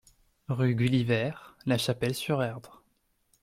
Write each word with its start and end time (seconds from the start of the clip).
Rue 0.47 0.73
Gulliver, 0.73 1.33
La 1.67 1.77
Chapelle-sur-Erdre 1.77 2.81